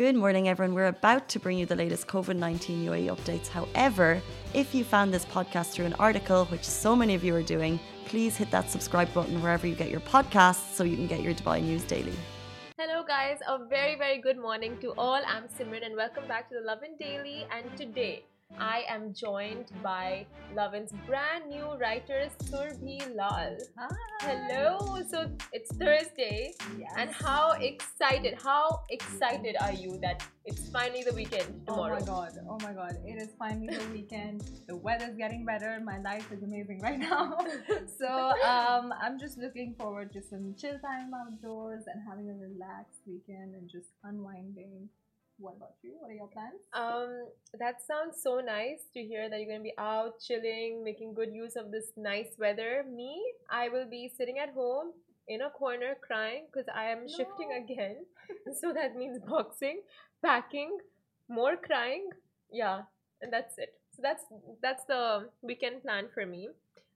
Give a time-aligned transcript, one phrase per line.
[0.00, 0.74] Good morning, everyone.
[0.74, 3.48] We're about to bring you the latest COVID 19 UAE updates.
[3.48, 4.22] However,
[4.54, 7.78] if you found this podcast through an article, which so many of you are doing,
[8.06, 11.34] please hit that subscribe button wherever you get your podcasts so you can get your
[11.34, 12.14] Dubai news daily.
[12.78, 13.40] Hello, guys.
[13.46, 15.20] A very, very good morning to all.
[15.34, 17.46] I'm Simran, and welcome back to the Lovin Daily.
[17.52, 18.24] And today,
[18.58, 23.56] I am joined by Lovin's brand new writer Surbhi Lal.
[23.78, 23.88] Hi.
[24.20, 25.00] Hello.
[25.08, 26.92] So it's Thursday, Yes.
[26.96, 28.34] and how excited?
[28.42, 31.96] How excited are you that it's finally the weekend tomorrow?
[31.96, 32.98] Oh my god, oh my god.
[33.06, 34.42] It is finally the weekend.
[34.68, 35.80] The weather's getting better.
[35.82, 37.38] My life is amazing right now.
[37.98, 38.08] so
[38.44, 43.54] um, I'm just looking forward to some chill time outdoors and having a relaxed weekend
[43.54, 44.88] and just unwinding.
[45.40, 45.92] What about you?
[45.98, 46.60] What are your plans?
[46.74, 51.14] Um, that sounds so nice to hear that you're going to be out chilling, making
[51.14, 52.84] good use of this nice weather.
[52.86, 53.18] Me,
[53.50, 54.92] I will be sitting at home
[55.28, 58.04] in a corner crying because I am shifting again.
[58.60, 59.80] so that means boxing,
[60.22, 60.76] packing,
[61.28, 62.10] more crying.
[62.52, 62.82] Yeah,
[63.22, 63.72] and that's it.
[63.96, 64.24] So that's
[64.60, 66.50] that's the weekend plan for me.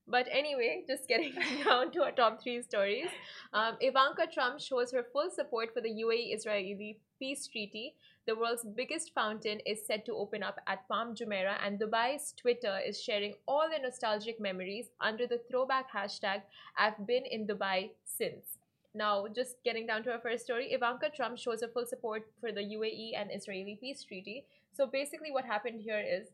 [0.07, 1.33] But anyway, just getting
[1.65, 3.07] down to our top three stories.
[3.53, 7.95] Um, Ivanka Trump shows her full support for the UAE-Israeli peace treaty
[8.27, 12.79] the world's biggest fountain is set to open up at Palm Jumeirah, and Dubai's Twitter
[12.85, 16.41] is sharing all their nostalgic memories under the throwback hashtag
[16.77, 18.57] I've been in Dubai since.
[18.95, 22.51] Now, just getting down to our first story, Ivanka Trump shows her full support for
[22.51, 24.45] the UAE and Israeli peace treaty.
[24.73, 26.29] So basically, what happened here is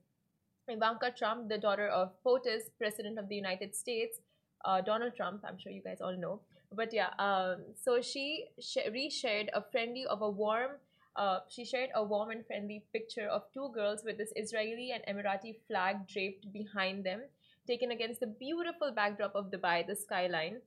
[0.70, 4.20] Ivanka Trump, the daughter of POTUS, President of the United States,
[4.64, 6.40] uh, Donald Trump, I'm sure you guys all know.
[6.72, 10.78] But yeah, um, so she sh- reshared a friendly of a warm
[11.16, 15.04] uh, she shared a warm and friendly picture of two girls with this Israeli and
[15.06, 17.22] Emirati flag draped behind them,
[17.68, 20.58] taken against the beautiful backdrop of Dubai, the skyline.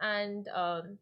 [0.00, 0.98] And um,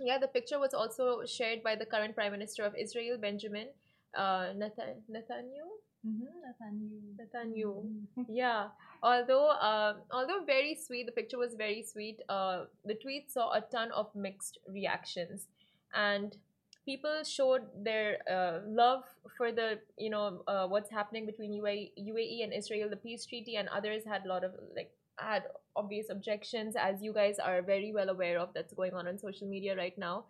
[0.00, 3.68] yeah, the picture was also shared by the current Prime Minister of Israel, Benjamin
[4.16, 5.70] uh, Netan- Netanyahu.
[6.06, 7.16] Mm-hmm.
[7.18, 7.86] Netanyahu.
[8.28, 8.68] Yeah,
[9.02, 12.20] although uh, although very sweet, the picture was very sweet.
[12.28, 15.48] Uh, the tweet saw a ton of mixed reactions,
[15.94, 16.36] and
[16.84, 19.04] people showed their uh, love
[19.36, 23.56] for the you know uh, what's happening between UAE, UAE and Israel, the peace treaty,
[23.56, 25.44] and others had a lot of like had
[25.76, 29.46] obvious objections, as you guys are very well aware of that's going on on social
[29.48, 30.24] media right now.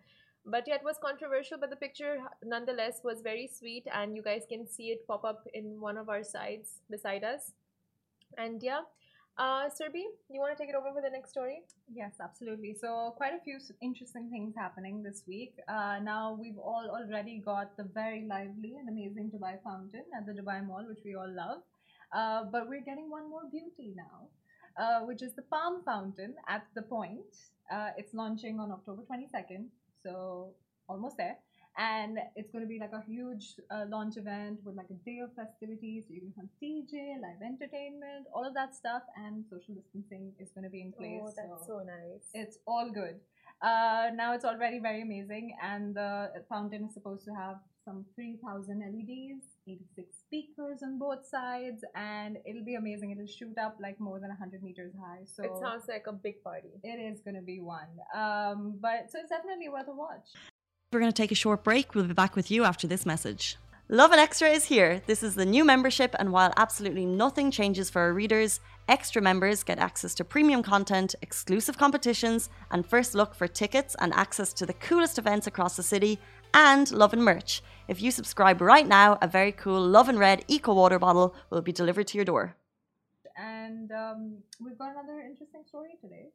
[0.45, 4.43] But yeah, it was controversial, but the picture nonetheless was very sweet, and you guys
[4.47, 7.53] can see it pop up in one of our sides beside us.
[8.37, 8.81] And yeah,
[9.37, 11.61] uh, Surbhi, you want to take it over for the next story?
[11.93, 12.75] Yes, absolutely.
[12.79, 15.55] So, quite a few interesting things happening this week.
[15.67, 20.33] Uh, now, we've all already got the very lively and amazing Dubai fountain at the
[20.33, 21.61] Dubai Mall, which we all love.
[22.13, 24.27] Uh, but we're getting one more beauty now,
[24.81, 27.35] uh, which is the Palm Fountain at the Point.
[27.71, 29.65] Uh, it's launching on October 22nd,
[30.03, 30.53] so
[30.87, 31.37] almost there.
[31.77, 35.19] And it's going to be like a huge uh, launch event with like a day
[35.23, 36.05] of festivities.
[36.07, 40.51] So you can have DJ, live entertainment, all of that stuff, and social distancing is
[40.51, 41.19] going to be in place.
[41.21, 42.23] Oh, that's so nice.
[42.33, 43.19] It's all good.
[43.61, 48.79] Uh, now it's already very amazing, and the fountain is supposed to have some 3,000
[48.79, 53.11] LEDs, 86 speakers on both sides, and it'll be amazing.
[53.11, 55.23] It'll shoot up like more than 100 meters high.
[55.25, 56.69] So it sounds like a big party.
[56.83, 57.93] it is going to be one.
[58.13, 60.29] Um, but so it's definitely worth a watch.
[60.95, 61.93] We're going to take a short break.
[61.93, 63.57] We'll be back with you after this message.
[63.89, 65.01] Lovin Extra is here.
[65.07, 69.61] This is the new membership, and while absolutely nothing changes for our readers, extra members
[69.61, 74.65] get access to premium content, exclusive competitions, and first look for tickets and access to
[74.65, 76.17] the coolest events across the city,
[76.53, 77.61] and Lovin merch.
[77.89, 81.73] If you subscribe right now, a very cool Lovin Red Eco Water bottle will be
[81.73, 82.55] delivered to your door.
[83.35, 86.29] And um, we've got another interesting story today.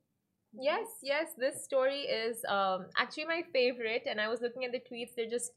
[0.53, 4.81] Yes, yes, this story is um, actually my favorite, and I was looking at the
[4.81, 5.53] tweets, they're just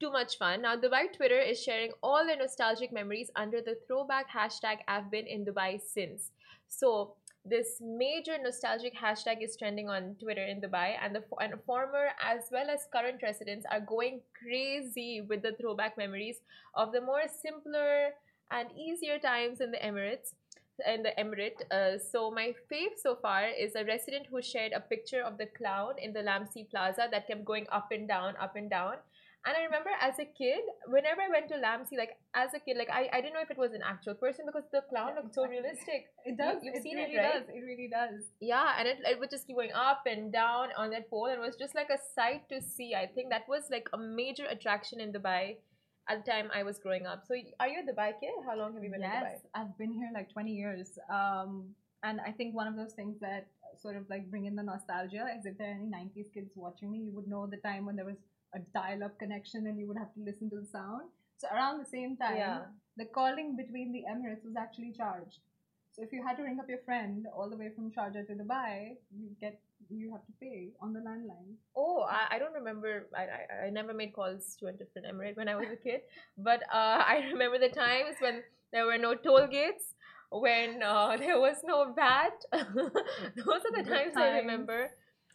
[0.00, 0.62] too much fun.
[0.62, 5.26] Now, Dubai Twitter is sharing all their nostalgic memories under the throwback hashtag I've been
[5.26, 6.30] in Dubai since.
[6.68, 12.08] So, this major nostalgic hashtag is trending on Twitter in Dubai, and the and former
[12.22, 16.40] as well as current residents are going crazy with the throwback memories
[16.74, 18.10] of the more simpler
[18.50, 20.34] and easier times in the Emirates
[20.86, 21.60] in the emirate.
[21.70, 25.46] Uh, so my fave so far is a resident who shared a picture of the
[25.46, 28.94] clown in the Lamcy Plaza that kept going up and down, up and down.
[29.46, 32.76] And I remember as a kid, whenever I went to Lamsi, like as a kid,
[32.76, 35.22] like I, I didn't know if it was an actual person because the clown Yeah,
[35.22, 36.08] looked so realistic.
[36.24, 36.62] It does.
[36.62, 37.32] you've it seen it, really right?
[37.32, 37.48] does.
[37.48, 38.24] It really does.
[38.40, 41.38] Yeah, and it, it would just keep going up and down on that pole, and
[41.38, 42.94] it was just like a sight to see.
[42.94, 45.56] I think that was like a major attraction in Dubai
[46.08, 47.24] at the time I was growing up.
[47.26, 48.34] So, are you a Dubai kid?
[48.46, 49.32] How long have you been in Dubai?
[49.32, 50.98] yes, I've been here like 20 years.
[51.10, 53.46] Um, and I think one of those things that
[53.82, 56.90] sort of like bring in the nostalgia is if there are any 90s kids watching
[56.90, 58.16] me, you would know the time when there was
[58.54, 61.02] a dial up connection and you would have to listen to the sound.
[61.36, 62.60] So around the same time, Yeah.
[62.96, 65.40] the calling between the Emirates was actually charged.
[65.98, 68.34] So if you had to ring up your friend all the way from Sharjah to
[68.34, 69.60] Dubai, you get
[69.90, 71.54] you have to pay on the landline.
[71.76, 73.08] Oh, I, I don't remember.
[73.16, 76.02] I, I I never made calls to a different emirate when I was a kid,
[76.36, 78.42] but uh, I remember the times when
[78.72, 79.94] there were no toll gates,
[80.30, 82.44] when uh, there was no VAT.
[82.52, 84.90] Those are the Good times I remember.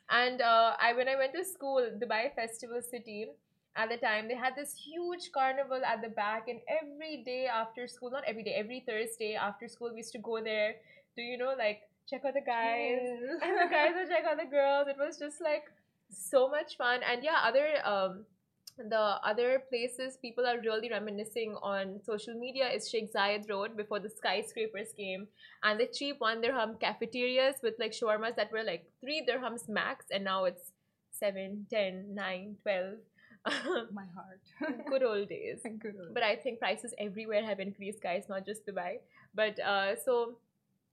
[0.09, 3.27] And uh, I when I went to school, Dubai Festival City.
[3.75, 7.87] At the time, they had this huge carnival at the back, and every day after
[7.87, 10.75] school, not every day, every Thursday after school, we used to go there
[11.15, 12.99] to, you know, like check out the guys,
[13.41, 14.87] and the guys would check out the girls.
[14.87, 15.63] It was just like
[16.09, 17.01] so much fun.
[17.03, 18.25] And yeah, other um
[18.77, 23.99] the other places people are really reminiscing on social media is Sheikh Zayed Road before
[23.99, 25.27] the skyscrapers came
[25.63, 30.05] and the cheap one dirham cafeterias with like shawarmas that were like three dirhams max
[30.11, 30.71] and now it's
[31.11, 32.97] seven, ten, nine, twelve.
[33.91, 34.41] My heart.
[34.89, 36.13] Good old days Good old.
[36.13, 38.99] but I think prices everywhere have increased, guys, not just Dubai.
[39.35, 40.37] But uh, so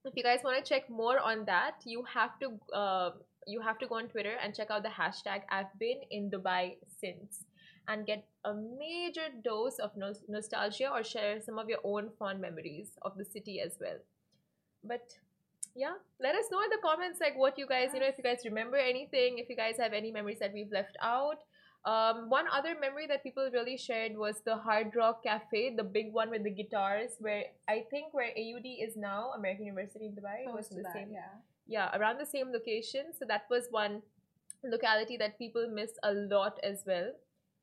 [0.05, 3.11] if you guys want to check more on that, you have to uh,
[3.47, 6.77] you have to go on Twitter and check out the hashtag I've been in Dubai
[7.01, 7.45] since
[7.89, 12.41] and get a major dose of nos- nostalgia or share some of your own fond
[12.41, 13.97] memories of the city as well.
[14.85, 15.03] But
[15.75, 18.25] yeah, let us know in the comments like what you guys, you know, if you
[18.25, 21.39] guys remember anything, if you guys have any memories that we've left out.
[21.85, 26.13] Um, one other memory that people really shared was the Hard Rock Cafe, the big
[26.13, 30.45] one with the guitars, where I think where AUD is now, American University in Dubai,
[30.45, 31.09] it was the that, same.
[31.11, 31.41] yeah.
[31.67, 33.13] Yeah, around the same location.
[33.19, 34.03] So that was one
[34.65, 37.13] locality that people miss a lot as well.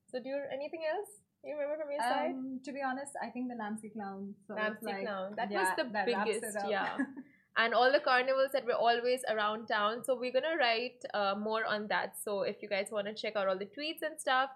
[0.10, 1.10] So do you anything else
[1.44, 2.32] you remember from your side?
[2.32, 4.34] Um, to be honest, I think the Nancy Clown.
[4.48, 5.34] sort of like, Clown.
[5.36, 6.98] That yeah, was the that biggest, yeah.
[7.58, 10.04] and all the carnivals that were always around town.
[10.04, 12.14] So we're gonna write uh, more on that.
[12.24, 14.50] So if you guys want to check out all the tweets and stuff,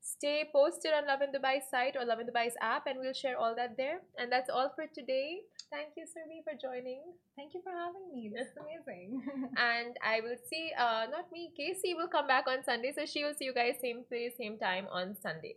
[0.00, 3.76] stay posted on Lovin Dubai site or Lovin Dubai's app, and we'll share all that
[3.76, 4.00] there.
[4.18, 5.40] And that's all for today.
[5.70, 7.02] Thank you, Surbhi, for joining.
[7.34, 8.30] Thank you for having me.
[8.34, 9.22] That's amazing.
[9.58, 12.92] And I will see, uh, not me, Casey will come back on Sunday.
[12.96, 15.56] So she will see you guys same place, same time on Sunday.